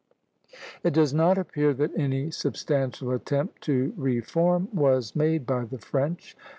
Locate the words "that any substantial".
1.75-3.11